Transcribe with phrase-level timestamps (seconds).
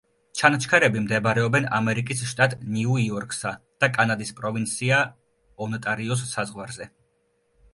[0.39, 3.51] ჩანჩქერები მდებარეობენ ამერიკის შტატ ნიუ-იორკსა
[3.85, 5.03] და კანადის პროვინცია
[5.67, 6.91] ონტარიოს საზღვარზე.